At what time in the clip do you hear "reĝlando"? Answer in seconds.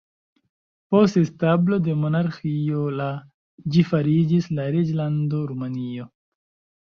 4.77-5.43